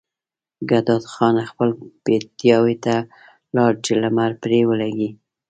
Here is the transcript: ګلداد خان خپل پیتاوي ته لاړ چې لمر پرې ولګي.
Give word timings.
ګلداد 0.69 1.03
خان 1.13 1.35
خپل 1.51 1.69
پیتاوي 2.03 2.75
ته 2.85 2.95
لاړ 3.55 3.71
چې 3.85 3.91
لمر 4.01 4.31
پرې 4.41 4.59
ولګي. 4.69 5.09